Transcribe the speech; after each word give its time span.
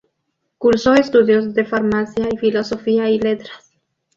Cursó 0.57 0.95
estudios 0.95 1.53
de 1.53 1.63
Farmacia 1.63 2.27
y 2.33 2.37
Filosofía 2.37 3.07
y 3.11 3.19
Letras. 3.19 3.71